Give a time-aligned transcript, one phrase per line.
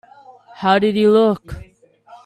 [0.55, 1.53] How did he look?